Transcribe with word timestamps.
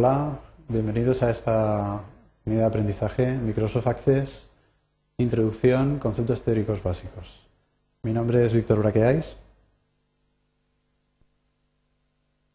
Hola, 0.00 0.38
bienvenidos 0.68 1.24
a 1.24 1.30
esta 1.32 2.02
unidad 2.46 2.60
de 2.60 2.66
aprendizaje 2.66 3.36
Microsoft 3.36 3.88
Access, 3.88 4.48
Introducción, 5.16 5.98
Conceptos 5.98 6.42
Teóricos 6.42 6.80
Básicos. 6.84 7.44
Mi 8.04 8.12
nombre 8.12 8.46
es 8.46 8.52
Víctor 8.52 8.78
Braqueáis. 8.78 9.36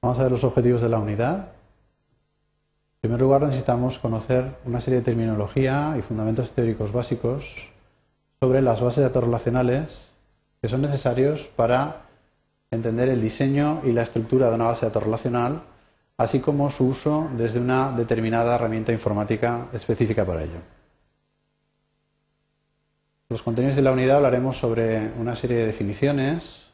Vamos 0.02 0.20
a 0.20 0.24
ver 0.24 0.32
los 0.32 0.46
objetivos 0.46 0.80
de 0.80 0.88
la 0.88 1.00
unidad. 1.00 1.40
En 1.40 3.02
primer 3.02 3.20
lugar, 3.20 3.42
necesitamos 3.42 4.00
conocer 4.00 4.56
una 4.64 4.80
serie 4.80 5.00
de 5.00 5.06
terminología 5.06 5.98
y 6.00 6.02
fundamentos 6.02 6.54
teóricos 6.54 6.94
básicos 6.94 7.70
sobre 8.40 8.62
las 8.62 8.80
bases 8.80 9.00
de 9.00 9.10
datos 9.10 9.26
relacionales 9.26 10.14
que 10.62 10.70
son 10.70 10.82
necesarios 10.82 11.52
para 11.54 12.04
entender 12.72 13.10
el 13.10 13.22
diseño 13.22 13.82
y 13.84 13.92
la 13.92 14.04
estructura 14.04 14.48
de 14.48 14.56
una 14.56 14.68
base 14.68 14.86
de 14.86 14.92
datos 14.92 15.04
relacional, 15.04 15.62
así 16.18 16.40
como 16.40 16.70
su 16.70 16.88
uso 16.88 17.30
desde 17.36 17.60
una 17.60 17.92
determinada 17.92 18.56
herramienta 18.56 18.92
informática 18.92 19.68
específica 19.74 20.26
para 20.26 20.44
ello. 20.44 20.60
Los 23.30 23.42
contenidos 23.42 23.76
de 23.76 23.82
la 23.82 23.92
unidad 23.92 24.18
hablaremos 24.18 24.58
sobre 24.58 25.12
una 25.18 25.36
serie 25.36 25.58
de 25.58 25.66
definiciones, 25.66 26.68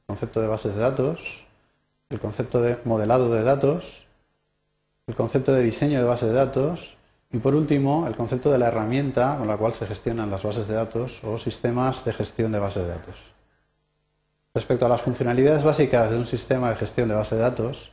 el 0.00 0.06
concepto 0.06 0.40
de 0.40 0.46
bases 0.46 0.74
de 0.74 0.80
datos, 0.80 1.44
el 2.08 2.20
concepto 2.20 2.62
de 2.62 2.78
modelado 2.84 3.30
de 3.32 3.42
datos, 3.42 4.06
el 5.06 5.14
concepto 5.14 5.52
de 5.52 5.62
diseño 5.62 5.98
de 5.98 6.06
bases 6.06 6.28
de 6.28 6.34
datos 6.34 6.96
y, 7.30 7.38
por 7.38 7.54
último, 7.54 8.06
el 8.06 8.16
concepto 8.16 8.50
de 8.50 8.58
la 8.58 8.68
herramienta 8.68 9.36
con 9.38 9.46
la 9.46 9.56
cual 9.56 9.74
se 9.74 9.86
gestionan 9.86 10.30
las 10.30 10.42
bases 10.42 10.68
de 10.68 10.74
datos 10.74 11.22
o 11.22 11.38
sistemas 11.38 12.04
de 12.04 12.12
gestión 12.12 12.52
de 12.52 12.60
bases 12.60 12.84
de 12.84 12.88
datos. 12.88 13.16
Respecto 14.54 14.86
a 14.86 14.88
las 14.88 15.02
funcionalidades 15.02 15.64
básicas 15.64 16.10
de 16.10 16.16
un 16.16 16.24
sistema 16.24 16.70
de 16.70 16.76
gestión 16.76 17.08
de 17.08 17.14
base 17.14 17.34
de 17.34 17.42
datos, 17.42 17.92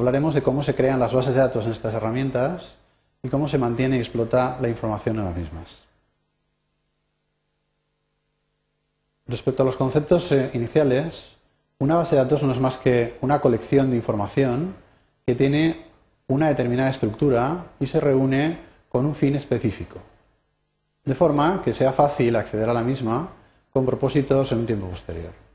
hablaremos 0.00 0.34
de 0.34 0.42
cómo 0.42 0.62
se 0.62 0.74
crean 0.74 0.98
las 0.98 1.12
bases 1.12 1.34
de 1.34 1.40
datos 1.40 1.66
en 1.66 1.72
estas 1.72 1.94
herramientas 1.94 2.76
y 3.22 3.28
cómo 3.28 3.48
se 3.48 3.58
mantiene 3.58 3.96
y 3.96 4.00
explota 4.00 4.58
la 4.60 4.68
información 4.68 5.18
en 5.18 5.24
las 5.26 5.36
mismas. 5.36 5.84
Respecto 9.26 9.62
a 9.62 9.66
los 9.66 9.76
conceptos 9.76 10.32
eh, 10.32 10.50
iniciales, 10.54 11.36
una 11.78 11.96
base 11.96 12.16
de 12.16 12.22
datos 12.22 12.42
no 12.42 12.52
es 12.52 12.60
más 12.60 12.78
que 12.78 13.18
una 13.20 13.40
colección 13.40 13.90
de 13.90 13.96
información 13.96 14.74
que 15.26 15.34
tiene 15.34 15.86
una 16.28 16.48
determinada 16.48 16.90
estructura 16.90 17.66
y 17.78 17.86
se 17.86 18.00
reúne 18.00 18.58
con 18.88 19.04
un 19.04 19.14
fin 19.14 19.36
específico, 19.36 20.00
de 21.04 21.14
forma 21.14 21.62
que 21.62 21.72
sea 21.72 21.92
fácil 21.92 22.36
acceder 22.36 22.68
a 22.70 22.74
la 22.74 22.82
misma 22.82 23.28
con 23.70 23.84
propósitos 23.84 24.50
en 24.52 24.58
un 24.60 24.66
tiempo 24.66 24.88
posterior. 24.88 25.49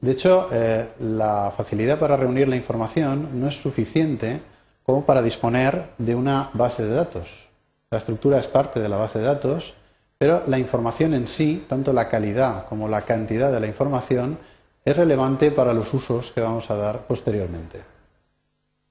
De 0.00 0.12
hecho, 0.12 0.48
eh, 0.52 0.88
la 1.00 1.52
facilidad 1.56 1.98
para 1.98 2.16
reunir 2.16 2.46
la 2.46 2.56
información 2.56 3.40
no 3.40 3.48
es 3.48 3.60
suficiente 3.60 4.40
como 4.84 5.04
para 5.04 5.22
disponer 5.22 5.90
de 5.98 6.14
una 6.14 6.50
base 6.54 6.84
de 6.84 6.94
datos. 6.94 7.48
La 7.90 7.98
estructura 7.98 8.38
es 8.38 8.46
parte 8.46 8.80
de 8.80 8.88
la 8.88 8.96
base 8.96 9.18
de 9.18 9.24
datos, 9.24 9.74
pero 10.16 10.44
la 10.46 10.58
información 10.58 11.14
en 11.14 11.26
sí, 11.26 11.64
tanto 11.68 11.92
la 11.92 12.08
calidad 12.08 12.66
como 12.66 12.88
la 12.88 13.02
cantidad 13.02 13.50
de 13.50 13.60
la 13.60 13.66
información, 13.66 14.38
es 14.84 14.96
relevante 14.96 15.50
para 15.50 15.74
los 15.74 15.92
usos 15.92 16.30
que 16.32 16.40
vamos 16.40 16.70
a 16.70 16.76
dar 16.76 17.06
posteriormente. 17.06 17.80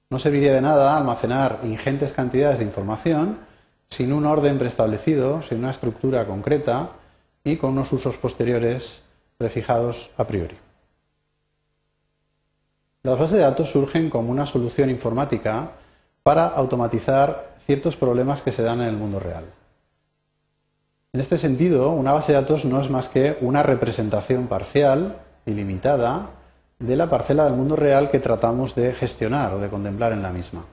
No 0.09 0.19
serviría 0.19 0.53
de 0.53 0.61
nada 0.61 0.97
almacenar 0.97 1.61
ingentes 1.63 2.13
cantidades 2.13 2.59
de 2.59 2.65
información 2.65 3.39
sin 3.89 4.11
un 4.11 4.25
orden 4.25 4.59
preestablecido, 4.59 5.41
sin 5.41 5.59
una 5.59 5.71
estructura 5.71 6.27
concreta, 6.27 6.91
y 7.43 7.55
con 7.55 7.71
unos 7.71 7.93
usos 7.93 8.17
posteriores 8.17 9.01
prefijados 9.37 10.11
a 10.17 10.27
priori. 10.27 10.57
Las 13.07 13.17
bases 13.17 13.37
de 13.37 13.43
datos 13.43 13.71
surgen 13.71 14.09
como 14.09 14.31
una 14.33 14.45
solución 14.45 14.89
informática 14.89 15.71
para 16.23 16.45
automatizar 16.45 17.51
ciertos 17.57 17.95
problemas 17.95 18.41
que 18.41 18.51
se 18.51 18.63
dan 18.63 18.81
en 18.81 18.87
el 18.87 18.97
mundo 18.97 19.17
real. 19.17 19.45
En 21.13 21.21
este 21.21 21.37
sentido, 21.37 21.91
una 21.91 22.11
base 22.11 22.33
de 22.33 22.41
datos 22.41 22.65
no 22.65 22.81
es 22.81 22.89
más 22.89 23.07
que 23.07 23.37
una 23.39 23.63
representación 23.63 24.47
parcial 24.47 25.19
y 25.45 25.51
limitada 25.51 26.31
de 26.79 26.97
la 26.97 27.09
parcela 27.09 27.45
del 27.45 27.53
mundo 27.53 27.77
real 27.77 28.11
que 28.11 28.19
tratamos 28.19 28.75
de 28.75 28.93
gestionar 28.93 29.53
o 29.53 29.59
de 29.59 29.69
contemplar 29.69 30.11
en 30.11 30.21
la 30.21 30.33
misma. 30.33 30.65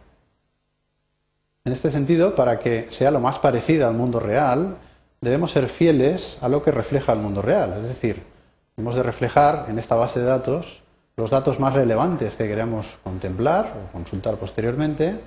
En 1.64 1.72
este 1.72 1.92
sentido, 1.92 2.34
para 2.34 2.58
que 2.58 2.88
sea 2.91 3.12
lo 3.12 3.20
más 3.20 3.38
parecida 3.38 3.87
al 3.87 3.94
mundo 3.94 4.19
real, 4.19 4.76
debemos 5.20 5.53
ser 5.53 5.69
fieles 5.69 6.38
a 6.42 6.48
lo 6.48 6.64
que 6.64 6.72
refleja 6.72 7.12
el 7.12 7.20
mundo 7.20 7.42
real. 7.42 7.75
Es 7.76 7.84
decir, 7.84 8.25
hemos 8.76 8.97
de 8.97 9.04
reflejar 9.04 9.66
en 9.69 9.78
esta 9.78 9.94
base 9.94 10.19
de 10.19 10.26
datos 10.26 10.82
los 11.16 11.30
datos 11.30 11.60
más 11.60 11.75
relevantes 11.75 12.36
que 12.36 12.48
queremos 12.48 12.98
contemplar 13.04 13.72
o 13.76 13.92
consultar 13.92 14.36
posteriormente, 14.36 15.20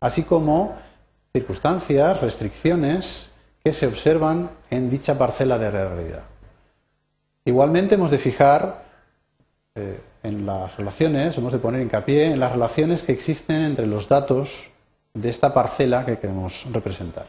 así 0.00 0.22
como 0.22 0.76
circunstancias, 1.32 2.20
restricciones 2.20 3.30
que 3.62 3.72
se 3.72 3.86
observan 3.86 4.50
en 4.70 4.90
dicha 4.90 5.18
parcela 5.18 5.58
de 5.58 5.70
realidad. 5.70 6.22
Igualmente 7.44 7.96
hemos 7.96 8.10
de 8.10 8.18
fijar 8.18 8.84
eh, 9.74 10.00
en 10.22 10.46
las 10.46 10.76
relaciones, 10.76 11.36
hemos 11.36 11.52
de 11.52 11.58
poner 11.58 11.82
hincapié 11.82 12.32
en 12.32 12.40
las 12.40 12.52
relaciones 12.52 13.02
que 13.02 13.12
existen 13.12 13.62
entre 13.62 13.86
los 13.86 14.08
datos 14.08 14.70
de 15.12 15.28
esta 15.28 15.52
parcela 15.52 16.06
que 16.06 16.18
queremos 16.18 16.66
representar. 16.72 17.26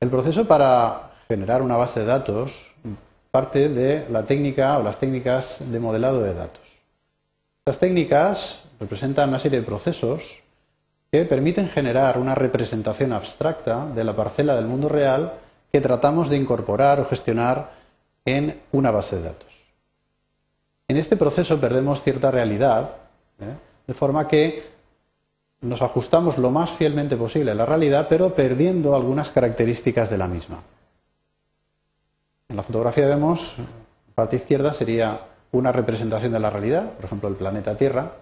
El 0.00 0.10
proceso 0.10 0.46
para 0.46 1.10
generar 1.26 1.62
una 1.62 1.76
base 1.76 2.00
de 2.00 2.06
datos 2.06 2.74
parte 3.30 3.68
de 3.68 4.06
la 4.10 4.24
técnica 4.24 4.78
o 4.78 4.82
las 4.82 4.98
técnicas 4.98 5.58
de 5.60 5.80
modelado 5.80 6.22
de 6.22 6.34
datos. 6.34 6.62
Estas 7.60 7.80
técnicas 7.80 8.64
representan 8.80 9.28
una 9.28 9.38
serie 9.38 9.60
de 9.60 9.66
procesos 9.66 10.40
que 11.10 11.24
permiten 11.24 11.68
generar 11.68 12.18
una 12.18 12.34
representación 12.34 13.12
abstracta 13.12 13.86
de 13.86 14.04
la 14.04 14.16
parcela 14.16 14.56
del 14.56 14.66
mundo 14.66 14.88
real 14.88 15.34
que 15.72 15.80
tratamos 15.80 16.28
de 16.28 16.36
incorporar 16.36 17.00
o 17.00 17.06
gestionar 17.06 17.72
en 18.24 18.60
una 18.72 18.90
base 18.90 19.16
de 19.16 19.22
datos. 19.22 19.68
En 20.88 20.96
este 20.96 21.16
proceso 21.16 21.60
perdemos 21.60 22.02
cierta 22.02 22.30
realidad, 22.30 22.96
¿eh? 23.40 23.54
de 23.86 23.94
forma 23.94 24.28
que 24.28 24.64
nos 25.60 25.82
ajustamos 25.82 26.38
lo 26.38 26.50
más 26.50 26.70
fielmente 26.70 27.16
posible 27.16 27.50
a 27.50 27.54
la 27.54 27.66
realidad, 27.66 28.06
pero 28.08 28.34
perdiendo 28.34 28.94
algunas 28.94 29.30
características 29.30 30.08
de 30.08 30.18
la 30.18 30.28
misma. 30.28 30.62
En 32.48 32.56
la 32.56 32.62
fotografía 32.62 33.06
vemos, 33.06 33.56
parte 34.14 34.36
izquierda 34.36 34.72
sería 34.72 35.20
una 35.52 35.70
representación 35.70 36.32
de 36.32 36.40
la 36.40 36.48
realidad, 36.48 36.92
por 36.92 37.04
ejemplo, 37.04 37.28
el 37.28 37.34
planeta 37.34 37.76
Tierra. 37.76 38.12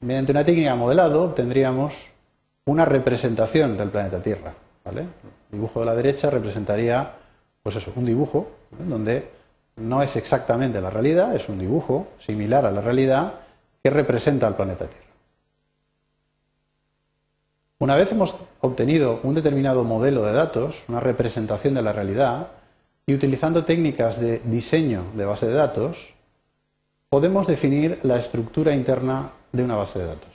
Mediante 0.00 0.32
una 0.32 0.44
técnica 0.44 0.72
de 0.72 0.76
modelado 0.76 1.22
obtendríamos 1.22 2.10
una 2.66 2.84
representación 2.84 3.78
del 3.78 3.88
planeta 3.88 4.22
Tierra. 4.22 4.52
El 4.84 5.08
dibujo 5.50 5.80
de 5.80 5.86
la 5.86 5.94
derecha 5.94 6.28
representaría, 6.28 7.12
pues 7.62 7.76
eso, 7.76 7.90
un 7.96 8.04
dibujo, 8.04 8.50
donde 8.78 9.30
no 9.76 10.02
es 10.02 10.14
exactamente 10.16 10.80
la 10.82 10.90
realidad, 10.90 11.34
es 11.34 11.48
un 11.48 11.58
dibujo 11.58 12.08
similar 12.18 12.66
a 12.66 12.70
la 12.70 12.82
realidad 12.82 13.32
que 13.82 13.88
representa 13.88 14.46
al 14.46 14.56
planeta 14.56 14.86
Tierra. 14.86 15.04
Una 17.78 17.96
vez 17.96 18.12
hemos 18.12 18.36
obtenido 18.60 19.20
un 19.22 19.34
determinado 19.34 19.84
modelo 19.84 20.22
de 20.22 20.32
datos, 20.32 20.84
una 20.88 21.00
representación 21.00 21.72
de 21.72 21.82
la 21.82 21.94
realidad, 21.94 22.48
y 23.06 23.14
utilizando 23.14 23.64
técnicas 23.64 24.20
de 24.20 24.40
diseño 24.44 25.04
de 25.14 25.24
base 25.24 25.46
de 25.46 25.54
datos, 25.54 26.14
podemos 27.08 27.46
definir 27.46 28.00
la 28.02 28.18
estructura 28.18 28.74
interna 28.74 29.30
de 29.52 29.64
una 29.64 29.76
base 29.76 29.98
de 29.98 30.06
datos. 30.06 30.30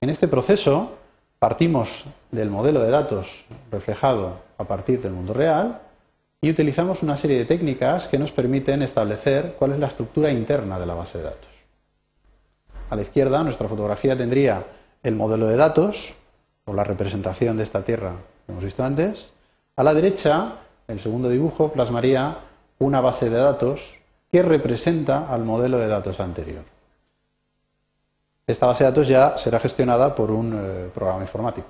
En 0.00 0.10
este 0.10 0.28
proceso 0.28 0.98
partimos 1.38 2.04
del 2.30 2.50
modelo 2.50 2.80
de 2.80 2.90
datos 2.90 3.46
reflejado 3.70 4.38
a 4.58 4.64
partir 4.64 5.00
del 5.00 5.12
mundo 5.12 5.32
real 5.32 5.80
y 6.40 6.50
utilizamos 6.50 7.02
una 7.02 7.16
serie 7.16 7.38
de 7.38 7.46
técnicas 7.46 8.06
que 8.06 8.18
nos 8.18 8.32
permiten 8.32 8.82
establecer 8.82 9.56
cuál 9.58 9.72
es 9.72 9.78
la 9.78 9.86
estructura 9.86 10.30
interna 10.30 10.78
de 10.78 10.86
la 10.86 10.94
base 10.94 11.18
de 11.18 11.24
datos. 11.24 11.50
A 12.90 12.96
la 12.96 13.02
izquierda, 13.02 13.42
nuestra 13.42 13.66
fotografía 13.66 14.16
tendría 14.16 14.64
el 15.02 15.14
modelo 15.14 15.46
de 15.46 15.56
datos, 15.56 16.14
o 16.64 16.72
la 16.72 16.84
representación 16.84 17.56
de 17.56 17.62
esta 17.62 17.82
Tierra 17.82 18.12
que 18.46 18.52
hemos 18.52 18.64
visto 18.64 18.84
antes. 18.84 19.32
A 19.76 19.82
la 19.82 19.94
derecha, 19.94 20.60
el 20.88 21.00
segundo 21.00 21.28
dibujo 21.28 21.72
plasmaría 21.72 22.38
una 22.78 23.00
base 23.00 23.30
de 23.30 23.36
datos 23.36 23.98
que 24.30 24.42
representa 24.42 25.32
al 25.32 25.44
modelo 25.44 25.78
de 25.78 25.86
datos 25.86 26.20
anterior. 26.20 26.64
Esta 28.46 28.66
base 28.66 28.84
de 28.84 28.90
datos 28.90 29.08
ya 29.08 29.38
será 29.38 29.58
gestionada 29.58 30.14
por 30.14 30.30
un 30.30 30.52
eh, 30.54 30.90
programa 30.92 31.22
informático. 31.22 31.68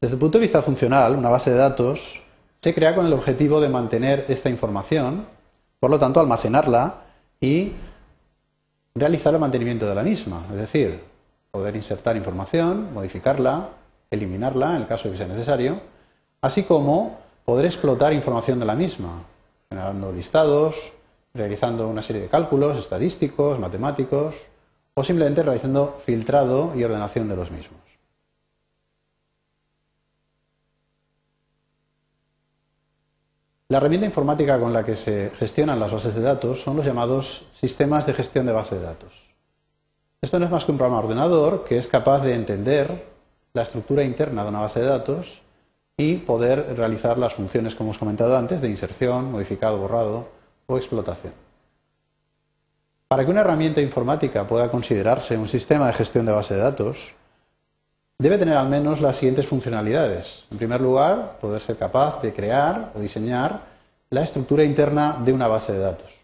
Desde 0.00 0.14
el 0.14 0.20
punto 0.20 0.38
de 0.38 0.42
vista 0.42 0.62
funcional, 0.62 1.16
una 1.16 1.28
base 1.28 1.50
de 1.50 1.56
datos 1.56 2.22
se 2.60 2.74
crea 2.74 2.94
con 2.94 3.06
el 3.06 3.12
objetivo 3.12 3.60
de 3.60 3.68
mantener 3.68 4.26
esta 4.28 4.48
información, 4.48 5.26
por 5.80 5.90
lo 5.90 5.98
tanto, 5.98 6.20
almacenarla 6.20 7.02
y 7.40 7.72
realizar 8.94 9.34
el 9.34 9.40
mantenimiento 9.40 9.86
de 9.86 9.94
la 9.94 10.02
misma, 10.02 10.44
es 10.50 10.56
decir, 10.56 11.00
poder 11.50 11.74
insertar 11.74 12.16
información, 12.16 12.92
modificarla, 12.92 13.70
eliminarla 14.10 14.76
en 14.76 14.82
el 14.82 14.86
caso 14.86 15.08
de 15.08 15.12
que 15.12 15.18
sea 15.18 15.26
necesario, 15.26 15.80
así 16.42 16.64
como 16.64 17.20
poder 17.44 17.64
explotar 17.66 18.12
información 18.12 18.58
de 18.58 18.66
la 18.66 18.74
misma, 18.74 19.22
generando 19.68 20.12
listados, 20.12 20.92
realizando 21.32 21.88
una 21.88 22.02
serie 22.02 22.22
de 22.22 22.28
cálculos 22.28 22.76
estadísticos, 22.76 23.58
matemáticos, 23.58 24.34
o 24.94 25.02
simplemente 25.02 25.42
realizando 25.42 25.98
filtrado 26.04 26.72
y 26.76 26.84
ordenación 26.84 27.28
de 27.28 27.36
los 27.36 27.50
mismos. 27.50 27.80
La 33.68 33.78
herramienta 33.78 34.06
informática 34.06 34.60
con 34.60 34.74
la 34.74 34.84
que 34.84 34.96
se 34.96 35.30
gestionan 35.38 35.80
las 35.80 35.92
bases 35.92 36.14
de 36.14 36.20
datos 36.20 36.60
son 36.60 36.76
los 36.76 36.84
llamados 36.84 37.46
sistemas 37.54 38.04
de 38.04 38.12
gestión 38.12 38.44
de 38.44 38.52
bases 38.52 38.80
de 38.80 38.84
datos. 38.84 39.30
Esto 40.20 40.38
no 40.38 40.44
es 40.44 40.50
más 40.50 40.66
que 40.66 40.72
un 40.72 40.78
programa 40.78 41.02
ordenador 41.02 41.64
que 41.64 41.78
es 41.78 41.88
capaz 41.88 42.20
de 42.20 42.34
entender 42.34 43.06
la 43.54 43.62
estructura 43.62 44.02
interna 44.02 44.42
de 44.42 44.50
una 44.50 44.60
base 44.60 44.80
de 44.80 44.86
datos 44.86 45.40
y 45.96 46.16
poder 46.16 46.76
realizar 46.76 47.18
las 47.18 47.34
funciones 47.34 47.74
que 47.74 47.82
hemos 47.82 47.98
comentado 47.98 48.36
antes 48.36 48.60
de 48.60 48.68
inserción, 48.68 49.30
modificado, 49.30 49.78
borrado 49.78 50.28
o 50.66 50.76
explotación. 50.76 51.32
Para 53.08 53.24
que 53.24 53.30
una 53.30 53.42
herramienta 53.42 53.80
informática 53.80 54.46
pueda 54.46 54.70
considerarse 54.70 55.36
un 55.36 55.46
sistema 55.46 55.86
de 55.86 55.92
gestión 55.92 56.24
de 56.24 56.32
base 56.32 56.54
de 56.54 56.60
datos, 56.60 57.12
debe 58.18 58.38
tener 58.38 58.56
al 58.56 58.68
menos 58.68 59.00
las 59.00 59.16
siguientes 59.16 59.46
funcionalidades. 59.46 60.46
En 60.50 60.58
primer 60.58 60.80
lugar, 60.80 61.38
poder 61.40 61.60
ser 61.60 61.76
capaz 61.76 62.22
de 62.22 62.32
crear 62.32 62.92
o 62.94 63.00
diseñar 63.00 63.60
la 64.08 64.22
estructura 64.22 64.64
interna 64.64 65.18
de 65.22 65.32
una 65.32 65.48
base 65.48 65.72
de 65.72 65.80
datos. 65.80 66.22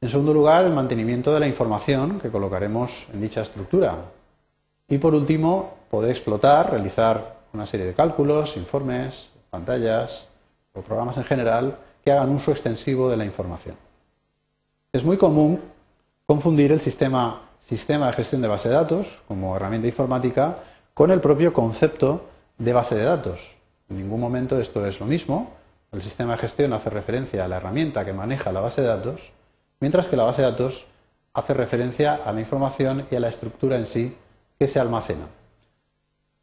En 0.00 0.08
segundo 0.08 0.32
lugar, 0.32 0.64
el 0.64 0.72
mantenimiento 0.72 1.34
de 1.34 1.40
la 1.40 1.48
información 1.48 2.20
que 2.20 2.30
colocaremos 2.30 3.08
en 3.12 3.20
dicha 3.20 3.42
estructura. 3.42 3.96
Y 4.88 4.98
por 4.98 5.14
último, 5.14 5.78
poder 5.90 6.10
explotar, 6.10 6.70
realizar 6.70 7.37
una 7.52 7.66
serie 7.66 7.86
de 7.86 7.94
cálculos, 7.94 8.56
informes, 8.56 9.30
pantallas 9.50 10.26
o 10.72 10.82
programas 10.82 11.16
en 11.16 11.24
general 11.24 11.78
que 12.04 12.12
hagan 12.12 12.30
uso 12.30 12.50
extensivo 12.50 13.10
de 13.10 13.16
la 13.16 13.24
información. 13.24 13.76
Es 14.92 15.04
muy 15.04 15.16
común 15.16 15.60
confundir 16.26 16.72
el 16.72 16.80
sistema, 16.80 17.42
sistema 17.58 18.06
de 18.06 18.12
gestión 18.12 18.42
de 18.42 18.48
base 18.48 18.68
de 18.68 18.74
datos 18.74 19.20
como 19.28 19.56
herramienta 19.56 19.88
informática 19.88 20.58
con 20.94 21.10
el 21.10 21.20
propio 21.20 21.52
concepto 21.52 22.26
de 22.58 22.72
base 22.72 22.94
de 22.94 23.04
datos. 23.04 23.56
En 23.88 23.98
ningún 23.98 24.20
momento 24.20 24.60
esto 24.60 24.86
es 24.86 25.00
lo 25.00 25.06
mismo. 25.06 25.52
El 25.92 26.02
sistema 26.02 26.32
de 26.32 26.38
gestión 26.38 26.72
hace 26.72 26.90
referencia 26.90 27.44
a 27.44 27.48
la 27.48 27.56
herramienta 27.56 28.04
que 28.04 28.12
maneja 28.12 28.52
la 28.52 28.60
base 28.60 28.82
de 28.82 28.88
datos, 28.88 29.32
mientras 29.80 30.08
que 30.08 30.16
la 30.16 30.24
base 30.24 30.42
de 30.42 30.50
datos 30.50 30.86
hace 31.32 31.54
referencia 31.54 32.14
a 32.14 32.32
la 32.32 32.40
información 32.40 33.06
y 33.10 33.16
a 33.16 33.20
la 33.20 33.28
estructura 33.28 33.76
en 33.76 33.86
sí 33.86 34.16
que 34.58 34.68
se 34.68 34.80
almacena. 34.80 35.26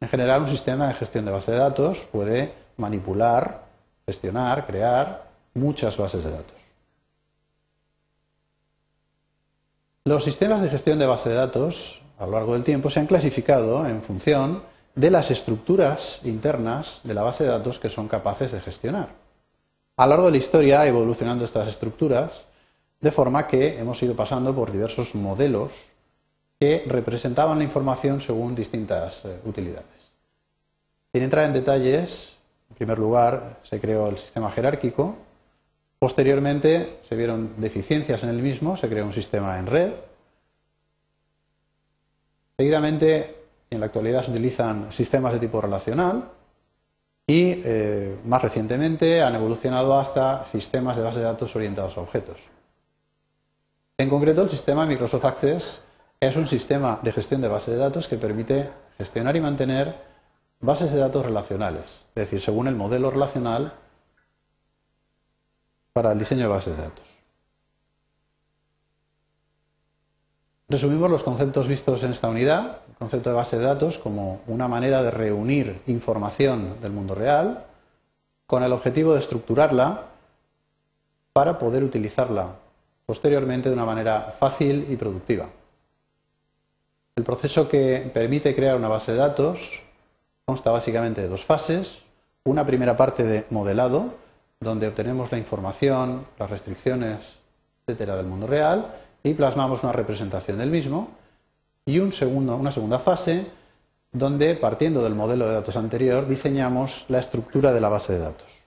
En 0.00 0.08
general, 0.08 0.42
un 0.42 0.48
sistema 0.48 0.88
de 0.88 0.94
gestión 0.94 1.24
de 1.24 1.30
base 1.30 1.52
de 1.52 1.58
datos 1.58 2.06
puede 2.12 2.52
manipular, 2.76 3.64
gestionar, 4.04 4.66
crear 4.66 5.26
muchas 5.54 5.96
bases 5.96 6.24
de 6.24 6.32
datos. 6.32 6.66
Los 10.04 10.22
sistemas 10.22 10.62
de 10.62 10.68
gestión 10.68 10.98
de 10.98 11.06
base 11.06 11.30
de 11.30 11.34
datos 11.34 12.02
a 12.18 12.26
lo 12.26 12.32
largo 12.32 12.52
del 12.52 12.64
tiempo 12.64 12.90
se 12.90 13.00
han 13.00 13.06
clasificado 13.06 13.86
en 13.86 14.02
función 14.02 14.62
de 14.94 15.10
las 15.10 15.30
estructuras 15.30 16.20
internas 16.24 17.00
de 17.02 17.14
la 17.14 17.22
base 17.22 17.44
de 17.44 17.50
datos 17.50 17.78
que 17.78 17.88
son 17.88 18.08
capaces 18.08 18.52
de 18.52 18.60
gestionar. 18.60 19.08
A 19.96 20.06
lo 20.06 20.10
largo 20.10 20.26
de 20.26 20.32
la 20.32 20.38
historia 20.38 20.80
ha 20.80 20.86
evolucionando 20.86 21.44
estas 21.44 21.68
estructuras 21.68 22.46
de 23.00 23.10
forma 23.10 23.46
que 23.46 23.78
hemos 23.78 24.02
ido 24.02 24.14
pasando 24.14 24.54
por 24.54 24.70
diversos 24.70 25.14
modelos 25.14 25.90
que 26.58 26.84
representaban 26.86 27.58
la 27.58 27.64
información 27.64 28.20
según 28.20 28.54
distintas 28.54 29.24
eh, 29.24 29.38
utilidades. 29.44 30.12
Sin 31.12 31.22
entrar 31.22 31.44
en 31.44 31.52
detalles, 31.52 32.36
en 32.70 32.76
primer 32.76 32.98
lugar 32.98 33.60
se 33.62 33.80
creó 33.80 34.08
el 34.08 34.18
sistema 34.18 34.50
jerárquico, 34.50 35.16
posteriormente 35.98 37.00
se 37.08 37.16
vieron 37.16 37.54
deficiencias 37.58 38.22
en 38.22 38.30
el 38.30 38.42
mismo, 38.42 38.76
se 38.76 38.88
creó 38.88 39.04
un 39.04 39.12
sistema 39.12 39.58
en 39.58 39.66
red, 39.66 39.92
Seguidamente, 42.58 43.36
en 43.68 43.80
la 43.80 43.86
actualidad 43.86 44.24
se 44.24 44.30
utilizan 44.30 44.90
sistemas 44.90 45.34
de 45.34 45.38
tipo 45.38 45.60
relacional 45.60 46.30
y, 47.26 47.60
eh, 47.64 48.16
más 48.24 48.40
recientemente, 48.40 49.20
han 49.20 49.34
evolucionado 49.34 49.98
hasta 49.98 50.42
sistemas 50.44 50.96
de 50.96 51.02
base 51.02 51.18
de 51.18 51.26
datos 51.26 51.54
orientados 51.54 51.98
a 51.98 52.00
objetos. 52.00 52.40
En 53.98 54.08
concreto, 54.08 54.42
el 54.42 54.48
sistema 54.48 54.86
Microsoft 54.86 55.24
Access 55.26 55.82
es 56.20 56.36
un 56.36 56.46
sistema 56.46 57.00
de 57.02 57.12
gestión 57.12 57.40
de 57.40 57.48
base 57.48 57.70
de 57.70 57.76
datos 57.76 58.08
que 58.08 58.16
permite 58.16 58.70
gestionar 58.98 59.36
y 59.36 59.40
mantener 59.40 59.96
bases 60.60 60.92
de 60.92 60.98
datos 60.98 61.24
relacionales, 61.24 62.06
es 62.14 62.14
decir, 62.14 62.40
según 62.40 62.68
el 62.68 62.76
modelo 62.76 63.10
relacional 63.10 63.74
para 65.92 66.12
el 66.12 66.18
diseño 66.18 66.42
de 66.42 66.48
bases 66.48 66.76
de 66.76 66.82
datos. 66.82 67.16
Resumimos 70.68 71.10
los 71.10 71.22
conceptos 71.22 71.68
vistos 71.68 72.02
en 72.02 72.10
esta 72.10 72.28
unidad, 72.28 72.80
el 72.88 72.96
concepto 72.96 73.30
de 73.30 73.36
base 73.36 73.56
de 73.56 73.64
datos 73.64 73.98
como 73.98 74.40
una 74.48 74.66
manera 74.66 75.02
de 75.02 75.12
reunir 75.12 75.80
información 75.86 76.80
del 76.80 76.92
mundo 76.92 77.14
real 77.14 77.64
con 78.46 78.62
el 78.62 78.72
objetivo 78.72 79.12
de 79.12 79.20
estructurarla 79.20 80.06
para 81.32 81.58
poder 81.58 81.84
utilizarla 81.84 82.56
posteriormente 83.04 83.68
de 83.68 83.74
una 83.74 83.84
manera 83.84 84.34
fácil 84.38 84.86
y 84.90 84.96
productiva. 84.96 85.46
El 87.16 87.24
proceso 87.24 87.66
que 87.66 88.10
permite 88.12 88.54
crear 88.54 88.76
una 88.76 88.88
base 88.88 89.12
de 89.12 89.18
datos 89.18 89.82
consta 90.44 90.70
básicamente 90.70 91.22
de 91.22 91.28
dos 91.28 91.46
fases. 91.46 92.04
Una 92.44 92.66
primera 92.66 92.94
parte 92.94 93.24
de 93.24 93.46
modelado, 93.48 94.14
donde 94.60 94.86
obtenemos 94.86 95.32
la 95.32 95.38
información, 95.38 96.26
las 96.38 96.50
restricciones, 96.50 97.38
etcétera, 97.80 98.16
del 98.16 98.26
mundo 98.26 98.46
real, 98.46 98.94
y 99.22 99.32
plasmamos 99.32 99.82
una 99.82 99.92
representación 99.92 100.58
del 100.58 100.70
mismo 100.70 101.08
y 101.86 102.00
una 102.00 102.70
segunda 102.70 102.98
fase 102.98 103.46
donde, 104.12 104.54
partiendo 104.54 105.02
del 105.02 105.14
modelo 105.14 105.46
de 105.48 105.54
datos 105.54 105.76
anterior, 105.76 106.28
diseñamos 106.28 107.06
la 107.08 107.18
estructura 107.18 107.72
de 107.72 107.80
la 107.80 107.88
base 107.88 108.12
de 108.12 108.18
datos. 108.18 108.66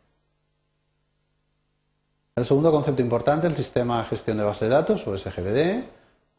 El 2.36 2.46
segundo 2.46 2.72
concepto 2.72 3.02
importante, 3.02 3.46
el 3.46 3.56
sistema 3.56 4.00
de 4.00 4.10
gestión 4.10 4.38
de 4.38 4.44
base 4.44 4.66
de 4.66 4.72
datos, 4.72 5.08
o 5.08 5.16
SGBD, 5.16 5.84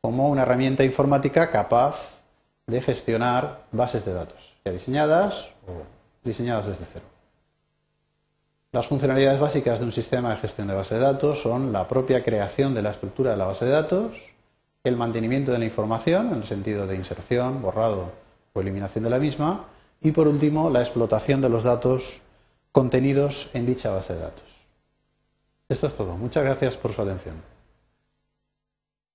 como 0.00 0.28
una 0.28 0.42
herramienta 0.42 0.84
informática 0.84 1.50
capaz 1.50 2.20
de 2.66 2.80
gestionar 2.80 3.64
bases 3.72 4.04
de 4.04 4.12
datos, 4.12 4.54
ya 4.64 4.72
diseñadas 4.72 5.50
o 5.66 5.82
diseñadas 6.24 6.66
desde 6.66 6.84
cero. 6.84 7.04
Las 8.72 8.86
funcionalidades 8.86 9.40
básicas 9.40 9.80
de 9.80 9.84
un 9.84 9.92
sistema 9.92 10.30
de 10.30 10.36
gestión 10.36 10.68
de 10.68 10.74
base 10.74 10.94
de 10.94 11.00
datos 11.00 11.42
son 11.42 11.72
la 11.72 11.88
propia 11.88 12.22
creación 12.22 12.72
de 12.72 12.82
la 12.82 12.90
estructura 12.90 13.32
de 13.32 13.36
la 13.36 13.46
base 13.46 13.64
de 13.64 13.72
datos, 13.72 14.30
el 14.84 14.96
mantenimiento 14.96 15.50
de 15.50 15.58
la 15.58 15.64
información 15.64 16.28
en 16.28 16.34
el 16.34 16.44
sentido 16.44 16.86
de 16.86 16.94
inserción, 16.94 17.60
borrado 17.60 18.12
o 18.52 18.60
eliminación 18.60 19.04
de 19.04 19.10
la 19.10 19.18
misma 19.18 19.66
y 20.00 20.12
por 20.12 20.28
último 20.28 20.70
la 20.70 20.80
explotación 20.80 21.40
de 21.40 21.48
los 21.48 21.64
datos 21.64 22.22
contenidos 22.72 23.50
en 23.54 23.66
dicha 23.66 23.90
base 23.90 24.14
de 24.14 24.20
datos. 24.20 24.44
Esto 25.68 25.88
es 25.88 25.94
todo. 25.94 26.16
Muchas 26.16 26.44
gracias 26.44 26.76
por 26.76 26.92
su 26.92 27.02
atención. 27.02 27.34